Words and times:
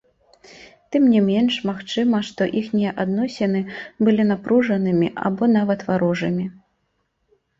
Тым 0.93 1.03
не 1.15 1.19
менш, 1.27 1.57
магчыма, 1.69 2.21
што 2.29 2.47
іхнія 2.61 2.93
адносіны 3.03 3.61
былі 4.07 4.23
напружанымі 4.31 5.07
або 5.29 5.43
нават 5.59 5.79
варожымі. 5.91 6.45